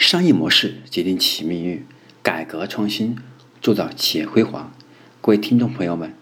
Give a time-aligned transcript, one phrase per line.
[0.00, 1.84] 商业模式决定企业命运，
[2.22, 3.18] 改革创新
[3.60, 4.72] 铸造企业辉煌。
[5.20, 6.14] 各位听众朋友们，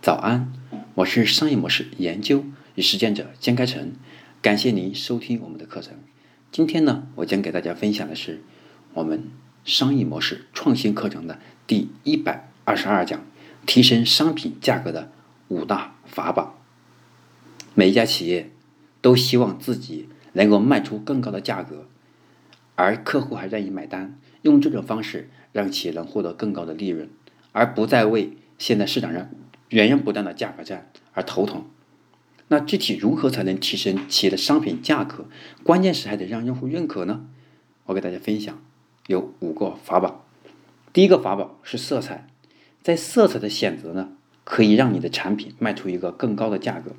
[0.00, 0.50] 早安！
[0.94, 2.46] 我是商业模式研究
[2.76, 3.92] 与实践者江开成，
[4.40, 5.92] 感谢您收听我们的课程。
[6.50, 8.42] 今天呢，我将给大家分享的是
[8.94, 9.28] 我们
[9.66, 13.22] 商业模式创新课程的第一百二十二讲：
[13.66, 15.12] 提升商品价格的
[15.48, 16.58] 五大法宝。
[17.74, 18.50] 每一家企业
[19.02, 21.86] 都希望自己能够卖出更高的价格。
[22.76, 27.10] 而客户还愿意买单，用这种方式让企业能获得更高的利润，
[27.52, 29.28] 而不再为现在市场上
[29.70, 31.64] 源源不断的价格战而头疼。
[32.48, 35.26] 那具体如何才能提升企业的商品价格？
[35.64, 37.26] 关键是还得让用户认可呢。
[37.86, 38.62] 我给大家分享
[39.08, 40.24] 有五个法宝。
[40.92, 42.28] 第一个法宝是色彩，
[42.82, 44.10] 在色彩的选择呢，
[44.44, 46.92] 可以让你的产品卖出一个更高的价格。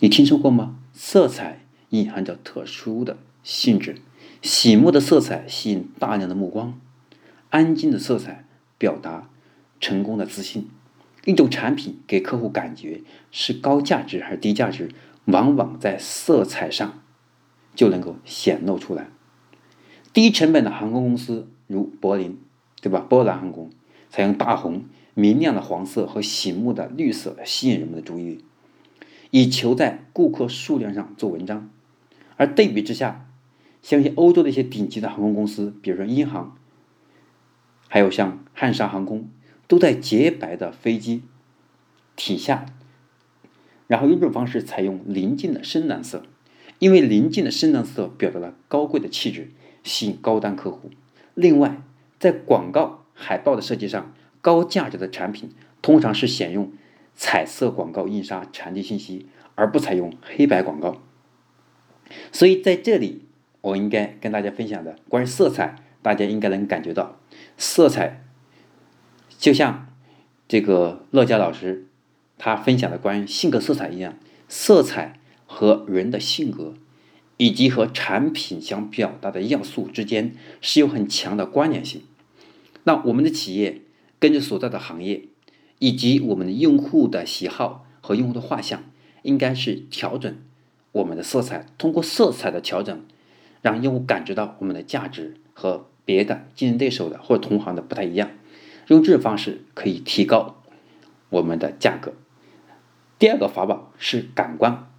[0.00, 0.76] 你听说过吗？
[0.92, 3.96] 色彩隐含着特殊的性质。
[4.42, 6.78] 醒目的色彩吸引大量的目光，
[7.50, 8.44] 安静的色彩
[8.76, 9.30] 表达
[9.80, 10.68] 成功的自信。
[11.24, 14.90] 一种产品给客户感觉是高价值还是低价值，
[15.26, 17.00] 往往在色彩上
[17.76, 19.06] 就能够显露出来。
[20.12, 22.36] 低成本的航空公司如柏林，
[22.80, 22.98] 对吧？
[23.08, 23.70] 波兰航空
[24.10, 24.84] 采用大红、
[25.14, 28.44] 明亮的黄色和醒目的绿色吸引人们的注意力，
[29.30, 31.70] 以求在顾客数量上做文章。
[32.36, 33.28] 而对比之下，
[33.82, 36.56] 相信欧洲的一些顶级的航空公司，比如说英航，
[37.88, 39.28] 还有像汉莎航空，
[39.66, 41.22] 都在洁白的飞机
[42.14, 42.64] 体下，
[43.88, 46.22] 然后用这种方式采用临近的深蓝色，
[46.78, 49.50] 因为临近的深蓝色表达了高贵的气质，
[49.82, 50.88] 吸引高端客户。
[51.34, 51.82] 另外，
[52.20, 55.50] 在广告海报的设计上，高价值的产品
[55.82, 56.72] 通常是选用
[57.16, 61.02] 彩色广告印刷传递信息，而不采用黑白广告。
[62.30, 63.22] 所以在这里。
[63.62, 67.18] 我应该跟大家分享的关于色彩，大家应该能感觉到，
[67.56, 68.22] 色彩
[69.38, 69.88] 就像
[70.46, 71.86] 这个乐嘉老师
[72.38, 74.18] 他分享的关于性格色彩一样，
[74.48, 76.74] 色彩和人的性格
[77.36, 82.02] 以及和产品想表达的要素之间是有很强的关联性。
[82.84, 83.82] 那我们的企业
[84.18, 85.22] 跟着所在的行业
[85.78, 88.82] 以及我们的用户的喜好和用户的画像，
[89.22, 90.36] 应该是调整
[90.90, 93.04] 我们的色彩，通过色彩的调整。
[93.62, 98.30] 让用户感知到我们的价值和别的竞争对手的或同行的不太一样，
[98.88, 100.62] 用这种方式可以提高
[101.30, 102.12] 我们的价格。
[103.18, 104.90] 第二个法宝是感官，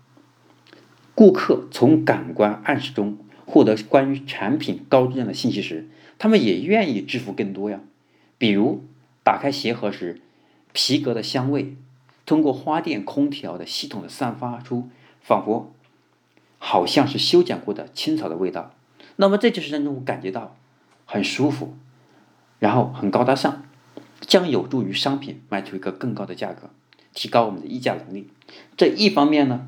[1.14, 7.82] 顾客从感官暗示中获得关于产品高质量的信息时，他们也愿意支付更多呀。
[8.38, 8.86] 比如
[9.24, 10.22] 打开鞋盒时，
[10.72, 11.76] 皮革的香味
[12.26, 14.90] 通过花店空调的系统的散发出，
[15.22, 15.74] 仿佛。
[16.66, 18.72] 好像是修剪过的青草的味道，
[19.18, 20.56] 那么这就是让用户感觉到
[21.06, 21.76] 很舒服，
[22.58, 23.66] 然后很高大上，
[24.22, 26.70] 将有助于商品卖出一个更高的价格，
[27.14, 28.30] 提高我们的议价能力。
[28.78, 29.68] 这一方面呢，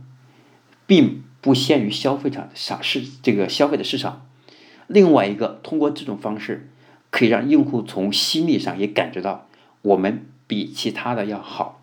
[0.87, 4.25] 并不限于消费者市市这个消费的市场，
[4.87, 6.69] 另外一个通过这种方式，
[7.09, 9.49] 可以让用户从心理上也感觉到
[9.81, 11.81] 我们比其他的要好。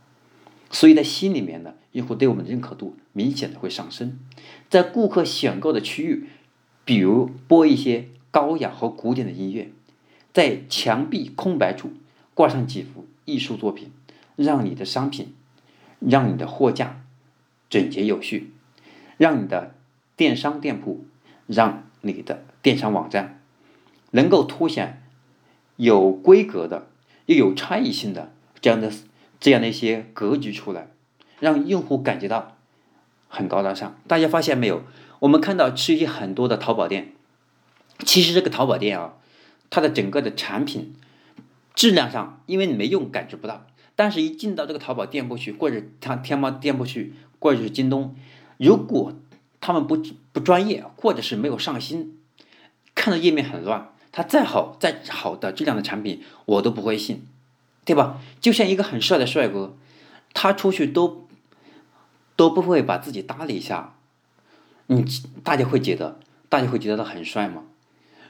[0.72, 4.18] 所以在心里面呢，用户对我们的认可度明显的会上升。
[4.70, 6.28] 在顾客选购的区域，
[6.86, 9.70] 比如播一些高雅和古典的音乐，
[10.32, 11.92] 在墙壁空白处
[12.32, 13.90] 挂上几幅艺术作品，
[14.34, 15.34] 让你的商品，
[16.00, 17.04] 让你的货架
[17.68, 18.54] 整洁有序，
[19.18, 19.74] 让你的
[20.16, 21.04] 电商店铺，
[21.46, 23.42] 让你的电商网站
[24.12, 25.02] 能够凸显
[25.76, 26.88] 有规格的
[27.26, 28.32] 又有差异性的
[28.62, 28.90] 这样的。
[29.42, 30.86] 这样的一些格局出来，
[31.40, 32.56] 让用户感觉到
[33.28, 33.98] 很高大上。
[34.06, 34.84] 大家发现没有？
[35.18, 37.12] 我们看到吃一些很多的淘宝店，
[37.98, 39.14] 其实这个淘宝店啊，
[39.68, 40.94] 它的整个的产品
[41.74, 43.66] 质量上，因为你没用感知不到。
[43.96, 48.14] 但是，一进到这个淘宝店铺去，或者他天猫店铺去，或者是京东，
[48.58, 49.12] 如果
[49.60, 50.00] 他们不
[50.32, 52.16] 不专业，或者是没有上心，
[52.94, 57.26] 看到页面很乱，它再好再好的质量的产品，我都不会信。
[57.84, 58.20] 对吧？
[58.40, 59.74] 就像一个很帅的帅哥，
[60.32, 61.26] 他出去都
[62.36, 63.94] 都不会把自己搭理一下，
[64.86, 65.04] 你
[65.42, 67.64] 大家会觉得大家会觉得他很帅吗？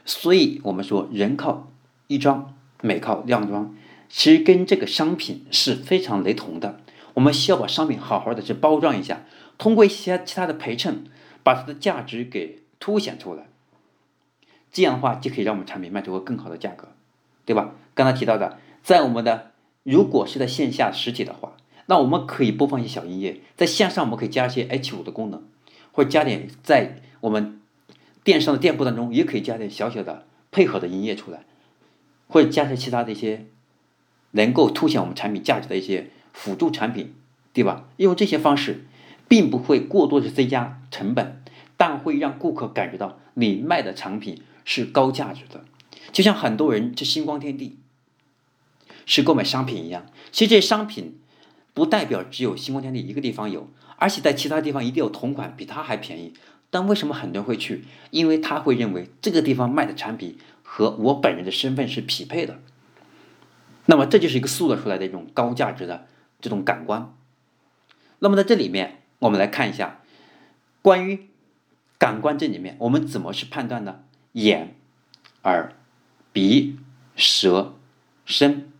[0.05, 1.71] 所以我们说人靠
[2.07, 3.75] 衣装，美靠靓装，
[4.09, 6.79] 其实跟这个商品是非常雷同的。
[7.13, 9.23] 我们需要把商品好好的去包装一下，
[9.59, 11.05] 通过一些其他的陪衬，
[11.43, 13.45] 把它的价值给凸显出来，
[14.71, 16.87] 这样的话就可以让我们产品卖出个更好的价格，
[17.45, 17.75] 对吧？
[17.93, 18.57] 刚才提到的。
[18.83, 19.51] 在我们的
[19.83, 25.41] 如果是在线下实体的话，那我们可以播放一些小音乐；在线上，我们可以加一些 H 五的功能，
[25.91, 27.61] 或者加点在我们
[28.23, 31.45] 电商的店铺当中，也可以加点小小的配合的音乐出来，
[32.27, 33.45] 或者加上其他的一些
[34.31, 37.13] 能够凸显我们产品价值的一些辅助产品，
[37.53, 37.87] 对吧？
[37.97, 38.85] 用这些方式，
[39.27, 41.41] 并不会过多的增加成本，
[41.77, 45.63] 但会让顾客感觉到你卖的产品是高价值的。
[46.11, 47.77] 就像很多人去星光天地
[49.05, 51.19] 是购买商品一样，其实这些商品
[51.73, 56.33] 不代表只有星光天地一个地方有，而且在其他地方一定有同款比它还便宜。
[56.69, 57.85] 但为什么很多人会去？
[58.09, 62.59] 因为他会认为这个地方卖的产品和我本人的身份是匹配的。
[63.85, 66.07] 那么这就是一个塑造出来的一种高价值的
[66.41, 67.13] 这种感官。
[68.17, 69.99] 那么在这里面，我们来看一下
[70.81, 71.27] 关于
[71.99, 73.99] 感官这里面，我们怎么去判断呢？
[74.31, 74.75] 眼、
[75.43, 75.75] 耳、
[76.31, 76.79] 鼻、
[77.15, 77.75] 舌、
[78.25, 78.71] 身、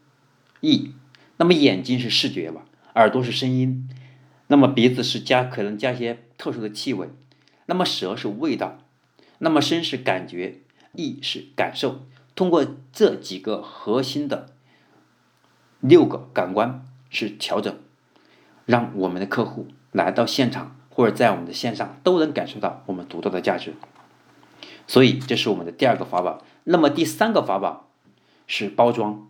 [0.63, 0.93] 意。
[1.37, 2.63] 那么眼睛是视觉吧，
[2.95, 3.89] 耳朵是声音，
[4.47, 7.09] 那么鼻子是加可能加一些特殊的气味。
[7.65, 8.79] 那么舌是味道，
[9.39, 10.59] 那么身是感觉，
[10.93, 12.05] 意是感受。
[12.33, 14.53] 通过这几个核心的
[15.81, 17.77] 六个感官是调整，
[18.65, 23.73] 让我们的客户来到现场或者在我们的线上都能感受到我们独特的价值。
[24.87, 26.45] 所以这是我们的第二个法宝。
[26.63, 27.89] 那么第三个法宝
[28.47, 29.27] 是包装。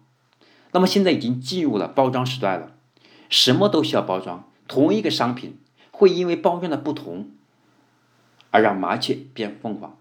[0.74, 2.74] 那么现在已经进入了包装时代了，
[3.30, 4.48] 什么都需要包装。
[4.68, 5.58] 同一个商品
[5.92, 7.30] 会因为包装的不同。
[8.52, 9.98] 而让麻雀变凤凰，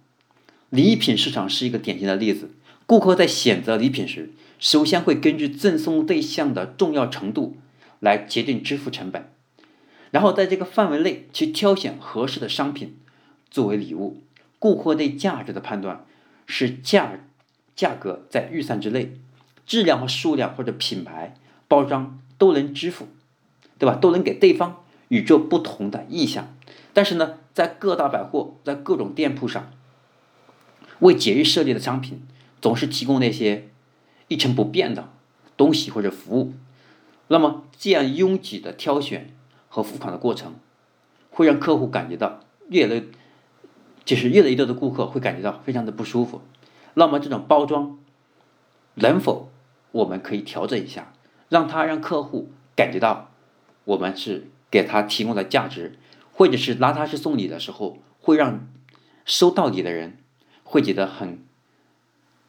[0.68, 2.50] 礼品市场是一个典型的例子。
[2.84, 7.56] 顾客在选择礼品时，首先会根据赠送对象的重要程度
[7.98, 9.30] 来决定支付成本，
[10.10, 12.94] 然后在这个范围内去挑选合适的商品
[13.50, 14.20] 作为礼物。
[14.58, 16.04] 顾客对价值的判断
[16.44, 17.20] 是价
[17.74, 19.14] 价格在预算之内，
[19.66, 21.34] 质量和数量或者品牌
[21.68, 23.08] 包装都能支付，
[23.78, 23.96] 对吧？
[23.96, 26.54] 都能给对方与众不同的意向。
[26.92, 29.70] 但是呢，在各大百货，在各种店铺上，
[31.00, 32.22] 为节日设计的商品，
[32.60, 33.68] 总是提供那些
[34.28, 35.08] 一成不变的
[35.56, 36.52] 东西或者服务。
[37.28, 39.30] 那么，这样拥挤的挑选
[39.68, 40.54] 和付款的过程，
[41.30, 43.02] 会让客户感觉到越来，
[44.04, 46.42] 就是越来越多的顾客会感觉到非常的不舒服。
[46.94, 47.98] 那么，这种包装
[48.96, 49.50] 能否
[49.92, 51.12] 我们可以调整一下，
[51.48, 53.30] 让他让客户感觉到
[53.84, 55.98] 我们是给他提供的价值。
[56.34, 58.66] 或者是拿他去送礼的时候，会让
[59.26, 60.16] 收到礼的人
[60.64, 61.44] 会觉得很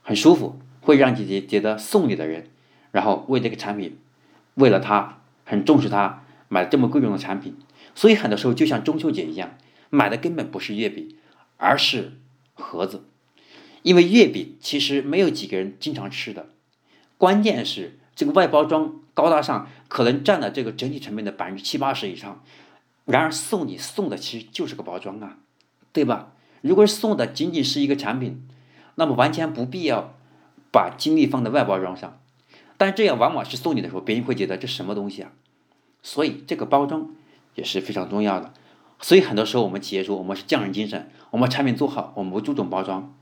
[0.01, 2.48] 很舒服，会让姐姐觉得送礼的人，
[2.92, 4.00] 然后为这个产品，
[4.56, 7.57] 为了他很重视他买这么贵重的产品，
[7.94, 9.57] 所以很多时候就像中秋节一样，
[9.89, 11.18] 买的根本不是月饼，
[11.57, 12.13] 而是
[12.54, 13.04] 盒子，
[13.81, 16.48] 因为月饼其实没有几个人经常吃的，
[17.24, 22.44] 关键是这个外包装高大上，可能占了这个整体成本的百分之七八十以上。
[23.06, 25.38] 然而送你送的其实就是个包装啊，
[25.94, 26.34] 对吧？
[26.60, 28.46] 如果送的仅仅是一个产品，
[28.96, 30.16] 那么完全不必要
[30.70, 32.20] 把精力放在外包装上。
[32.75, 35.31] 但这样往往是送你的时候，别人会觉得这什么东西啊？
[36.02, 37.12] 所以这个包装
[37.56, 38.52] 也是非常重要的。
[39.00, 43.16] 所以很多时候我们企业说我们是匠人精神，我们产品做好，我们不注重包装，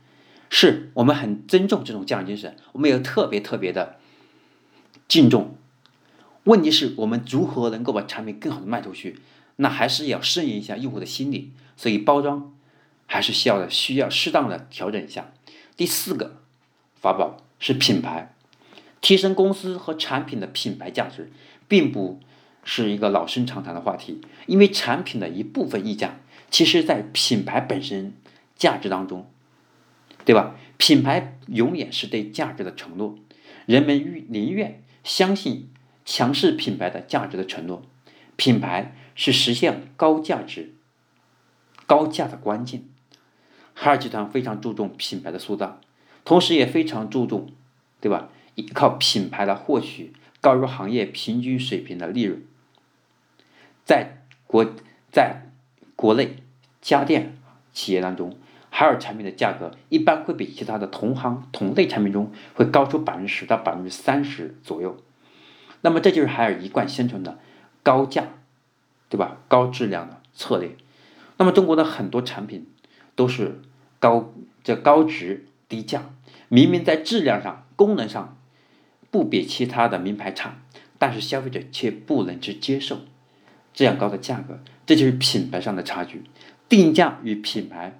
[0.53, 3.95] 是我们很尊重这种匠人精神，我们也特别特别的
[5.07, 5.56] 敬重。
[6.44, 9.19] 问题是我们如何能够把产品更好的卖出去？
[9.56, 12.53] 那还是要适应一下用户的心理，所以包装
[13.07, 15.31] 还是需要的，需要适当的调整一下。
[15.77, 16.42] 第四个
[16.95, 18.34] 法宝是品牌，
[19.00, 21.31] 提升公司和产品的品牌价值，
[21.70, 22.20] 并不
[22.65, 28.13] 是一个老生常谈的话题，因为产品的一部分溢价，其实在品牌本身
[28.58, 29.31] 价值当中，
[30.25, 30.56] 对吧？
[30.78, 33.18] 品牌永远是对价值的承诺，
[33.66, 35.70] 人们愿宁愿相信
[36.06, 37.84] 强势品牌的价值的承诺，
[38.36, 38.96] 品牌。
[39.13, 40.74] 是实现高价值、
[41.86, 42.86] 高价的关键。
[43.74, 45.82] 海尔集团非常注重品牌的塑造，
[46.24, 47.51] 同时也非常注重，
[48.00, 48.30] 对吧？
[48.56, 52.42] 依靠品牌来获取高于行业平均水平的利润。
[53.86, 54.66] 在国
[55.12, 55.51] 在
[55.98, 56.38] 国内
[56.82, 57.38] 家电
[57.74, 58.38] 企业当中，
[58.72, 64.98] 海尔产品的价格一般会比其他的同行同类产品中会高出百分之十到百分之三十左右。
[65.82, 67.38] 那么这就是海尔一贯宣传的
[67.84, 68.30] 高价。
[69.12, 69.40] 对吧？
[69.50, 70.78] 高质量的策略，
[71.36, 72.66] 那么中国的很多产品
[73.13, 73.60] 都是
[74.00, 76.13] 高这高值低价，
[76.48, 78.38] 明明在质量上、功能上
[79.10, 80.62] 不比其他的名牌差，
[80.98, 83.00] 但是消费者却不能去接受
[83.74, 86.24] 这样高的价格，这就是品牌上的差距。
[86.70, 88.00] 定价与品牌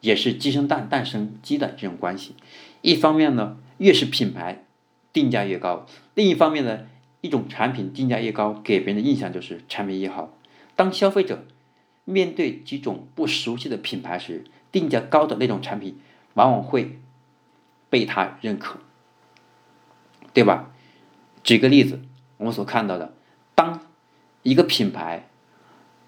[0.00, 2.34] 也是鸡生蛋，蛋生鸡的这种关系。
[2.82, 4.64] 一方面呢，越是品牌
[5.12, 6.86] 定价越高；另一方面呢。
[7.22, 10.32] 一种产品定价越高，给别人的印象就是产品越好。
[10.76, 11.44] 当消费者
[12.04, 15.98] 面对几种不熟悉的品牌时，定价高的那种产品
[16.34, 17.00] 往往会
[17.90, 18.78] 被他认可，
[20.32, 20.70] 对吧？
[21.42, 22.00] 举个例子，
[22.36, 23.12] 我们所看到的，
[23.56, 23.80] 当
[24.44, 25.28] 一个品牌，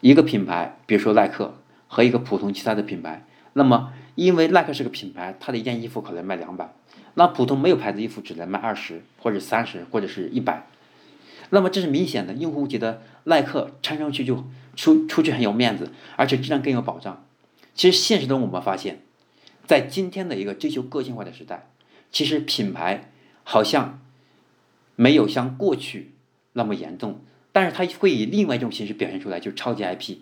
[0.00, 6.72] 一个品牌，比如说耐克和一个普通其他的品牌，那么因为耐克是个品牌，它的一件衣服可能卖两百，
[7.14, 10.66] 那普通没有牌子衣服只能卖二十或者三十或者是一百，
[11.50, 14.44] 那么这是明显的，用户觉得耐克穿上去就
[14.76, 17.24] 出出去很有面子，而且质量更有保障。
[17.74, 19.00] 其实现实中我们发现，
[19.64, 21.70] 在今天的一个追求个性化的时代，
[22.10, 23.10] 其实品牌
[23.44, 24.00] 好像
[24.96, 26.12] 没有像过去
[26.54, 27.20] 那么严重，
[27.52, 30.16] 但是它会以另外一种形式表现出来，就是超级 IP。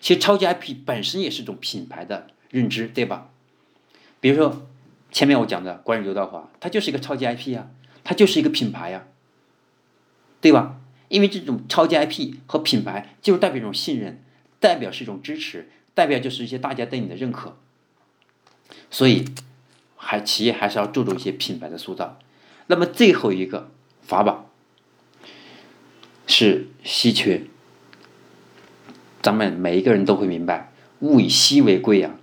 [0.00, 3.30] 其实超级 IP 本身也是一种品牌的认知，对吧？
[4.20, 4.66] 比如说
[5.10, 7.70] 前面我讲的关于刘德华，他就是一个超级 IP 呀，
[8.04, 9.06] 他就是一个品牌呀，
[10.40, 10.76] 对吧？
[11.08, 14.22] 因为这种超级 IP 和品牌就是代表一种信任，
[14.60, 15.68] 代表是一种支持。
[15.92, 17.56] 代表就是一些大家对你的认可，
[18.90, 19.24] 所以
[19.96, 22.16] 还企业还是要注重一些品牌的塑造。
[22.68, 24.48] 那么最后一个法宝
[26.28, 27.42] 是稀缺，
[29.20, 32.14] 咱们每一个人都会明白，物以稀为贵呀。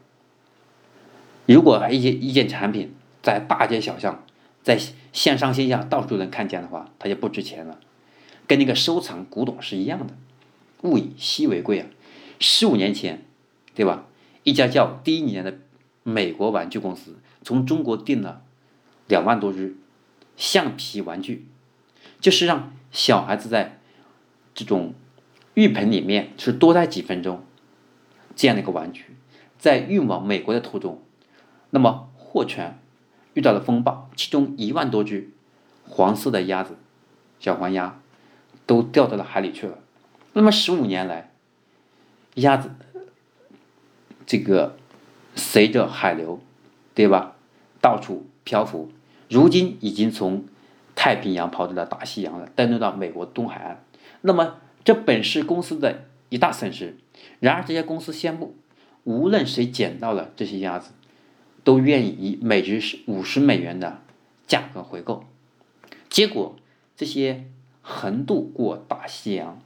[1.47, 4.23] 如果一些一件产品在大街小巷、
[4.61, 4.79] 在
[5.11, 7.79] 线上线下到处能看见的话，它就不值钱了，
[8.45, 10.13] 跟那个收藏古董是一样的。
[10.83, 11.87] 物以稀为贵啊！
[12.39, 13.23] 十五年前。
[13.77, 14.07] 对吧？
[14.41, 15.59] 一家叫第一年的
[16.01, 18.41] 美国玩具公司从中国订了
[19.07, 19.75] 两万多只
[20.35, 21.45] 橡皮玩具，
[22.19, 23.79] 就是让小孩子在
[24.55, 24.95] 这种
[25.53, 27.45] 浴盆里面是多待几分钟
[28.35, 29.03] 这样的一个玩具，
[29.59, 30.99] 在运往美国的途中，
[31.69, 32.79] 那么货船
[33.33, 35.29] 遇到了风暴，其中一万多只
[35.87, 36.77] 黄色的鸭子
[37.39, 37.99] 小黄鸭
[38.65, 39.79] 都掉到了海里去了。
[40.33, 41.31] 那么十五年来，
[42.35, 42.71] 鸭子。
[44.25, 44.75] 这个
[45.35, 46.41] 随着海流，
[46.93, 47.35] 对吧？
[47.79, 48.91] 到处漂浮，
[49.29, 50.43] 如今已经从
[50.95, 53.81] 太平洋跑到了大西洋了，登陆到美国东海岸。
[54.19, 56.97] 那么，这本是公司的一大损失。
[57.39, 58.57] 然而，这些公司宣布，
[59.05, 60.91] 无论谁捡到了这些鸭子，
[61.67, 63.99] 都愿意以每只是五十美元的
[64.47, 65.25] 价格回购。
[66.07, 66.55] 结果，
[66.95, 67.43] 这些
[67.81, 69.61] 横渡过大西洋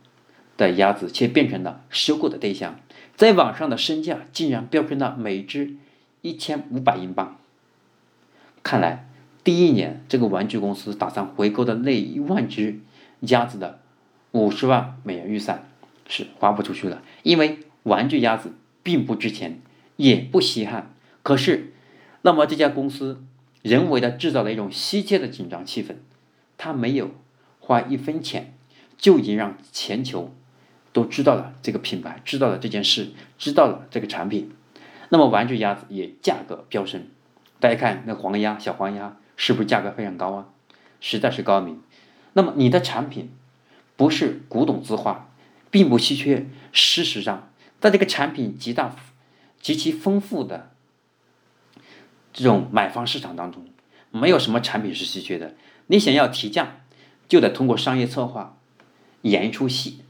[0.58, 2.80] 的鸭子却变成了收购的对象。
[3.16, 5.76] 在网上的身价竟然飙升到每只
[6.24, 7.38] 一千五百英镑。
[8.64, 9.08] 看来
[9.44, 12.80] 第一年这个玩具公司打算回购的那一万只
[13.20, 13.80] 鸭子的
[14.32, 15.70] 五十万美元预算
[16.08, 19.62] 是花不出去了，因为玩具鸭子并不值钱，
[19.98, 20.92] 也不稀罕。
[21.22, 21.74] 可是，
[22.22, 23.24] 那么这家公司
[23.62, 25.96] 人为的制造了一种稀缺的紧张气氛，
[26.58, 27.12] 他没有
[27.60, 28.54] 花一分钱，
[28.98, 30.34] 就已经让全球。
[30.94, 34.52] 都知道了这个品牌，知道了这件事，知道了这个产品，
[35.08, 37.08] 那么玩具鸭子也价格飙升。
[37.62, 40.50] 大家看那黄鸭、小黄鸭是不是价格非常高啊？
[41.00, 41.82] 实在是高明。
[42.34, 43.32] 那么你的产品
[43.96, 45.30] 不是古董字画，
[45.70, 46.46] 并不稀缺。
[46.74, 47.50] 事实上，
[47.80, 48.94] 在这个产品极大、
[49.62, 50.71] 极其丰富的
[52.34, 53.66] 这种买方市场当中，
[54.12, 55.56] 没有什么产品是稀缺的。
[55.88, 56.82] 你想要提价，
[57.28, 58.58] 就得通过商业策划
[59.24, 60.02] 演一出戏。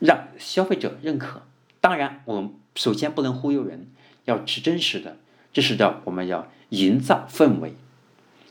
[0.00, 1.42] 让消费者认可。
[1.80, 3.88] 当然，我们首先不能忽悠人，
[4.26, 5.16] 要吃真实的。
[5.52, 7.74] 这是叫我们要营造氛围。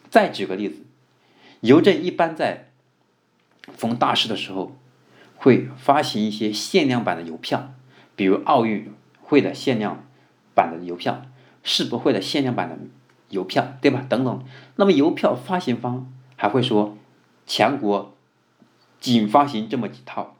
[0.09, 0.83] 再举个例子，
[1.61, 2.69] 邮政一般在
[3.77, 4.77] 逢大事的时候
[5.37, 7.73] 会发行一些限量版的邮票，
[8.17, 10.05] 比如奥运会的限量
[10.53, 11.25] 版的邮票、
[11.63, 12.77] 世博会的限量版的
[13.29, 14.05] 邮票，对吧？
[14.07, 14.43] 等等。
[14.75, 16.98] 那么邮票发行方还会说，
[17.46, 18.15] 全国
[19.00, 20.36] 仅发行这么几套。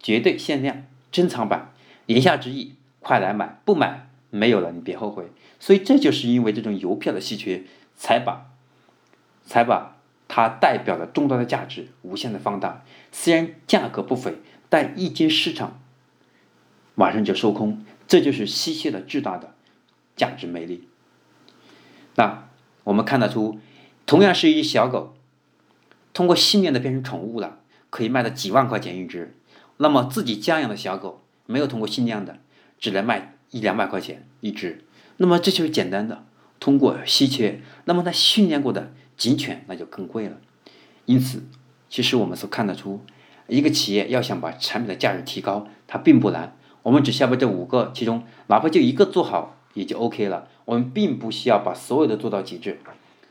[0.00, 1.72] 绝对限量珍藏版，
[2.06, 5.30] 言下之意，快来买，不买没有了，你别后悔。
[5.58, 7.64] 所以这就是因为这种邮票的稀缺，
[7.96, 8.46] 才把
[9.44, 9.96] 才把
[10.28, 12.84] 它代表的重大的价值无限的放大。
[13.10, 14.36] 虽然价格不菲，
[14.68, 15.80] 但一经市场，
[16.94, 17.84] 马上就收空。
[18.06, 19.52] 这就是稀缺的巨大的
[20.14, 20.88] 价值魅力。
[22.18, 22.48] 那
[22.82, 23.60] 我们看得出，
[24.04, 25.14] 同样是一只小狗，
[26.12, 27.60] 通过训练的变成宠物了，
[27.90, 29.36] 可以卖到几万块钱一只。
[29.76, 32.38] 那么自己家养的小狗没有通过训练的，
[32.80, 34.84] 只能卖一两百块钱一只。
[35.18, 36.24] 那么这就是简单的
[36.58, 37.62] 通过稀缺。
[37.84, 40.38] 那么它训练过的警犬那就更贵了。
[41.04, 41.44] 因此，
[41.88, 43.00] 其实我们所看得出，
[43.46, 46.56] 一个企业要想把产品的价值提高，它并不难。
[46.82, 50.48] 我们只需要把这五个其中哪怕就一个做好也就 OK 了。
[50.68, 52.78] 我们并不需要把所有的做到极致。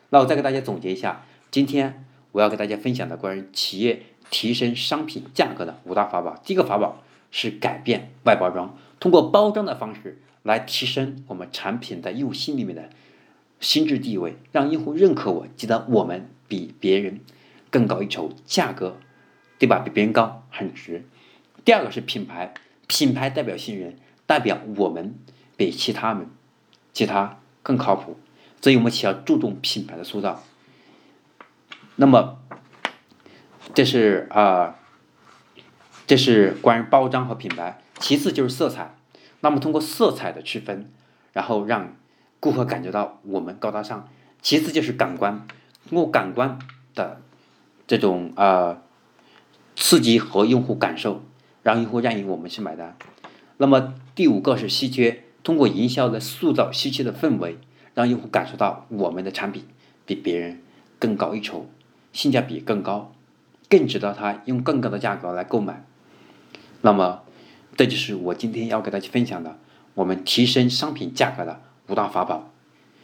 [0.09, 4.01] 那我再给大家总结一下，今天我要给大家分享的关于企业。
[4.29, 7.01] 提升商品价格的五大法宝，第一个法宝
[7.31, 12.89] 是改变外包装，通过包装的方式来提升我们产品的用心里面的
[13.61, 17.21] 心智地位，让用户认可我，记得我们比别人
[17.69, 18.97] 更高一筹，价格
[19.57, 19.79] 对吧？
[19.79, 21.05] 比别人高，很值。
[21.63, 22.53] 第二个是品牌，
[22.85, 25.15] 品牌代表信任，代表我们
[25.55, 26.27] 比其他们
[26.97, 28.17] 其他更靠谱，
[28.59, 30.41] 所以我们需要注重品牌的塑造。
[31.95, 32.39] 那么，
[33.75, 34.79] 这是啊，
[36.07, 37.79] 这是关于包装和品牌。
[37.99, 38.95] 其次就是色彩，
[39.41, 40.91] 那么通过色彩的区分，
[41.33, 41.95] 然后让
[42.39, 44.09] 顾客感觉到我们高大上。
[44.41, 45.45] 其次就是感官，
[45.87, 46.57] 通过感官
[46.95, 47.21] 的
[47.85, 48.81] 这种啊
[49.75, 51.21] 刺激和用户感受，
[51.61, 52.97] 让用户愿意我们去买单。
[53.57, 57.57] 那么第五个是稀缺，通过营销的塑造稀缺的氛围，
[57.93, 59.63] 让用户感受到我们的产品
[60.05, 60.61] 比别人
[60.99, 61.69] 更高一筹。
[62.11, 63.13] 性价比更高，
[63.69, 65.85] 更值得他用更高的价格来购买。
[66.81, 67.21] 那么，
[67.77, 69.57] 这就是我今天要给大家分享的
[69.93, 72.51] 我们提升商品价格的五大法宝，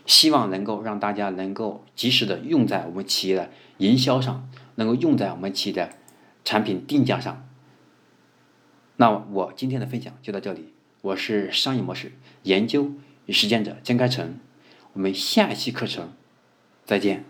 [0.05, 5.91] 希望能够让大家能够及时的用在我们企业的营销上，能够用在我们企业的
[6.43, 7.47] 产品定价上。
[8.97, 10.72] 那我今天的分享就到这里，
[11.03, 12.93] 我是商业模式研究
[13.25, 14.39] 与实践者江开成，
[14.93, 16.13] 我们下一期课程
[16.85, 17.25] 再见。